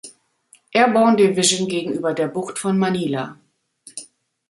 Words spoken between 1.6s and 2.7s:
gegenüber der Bucht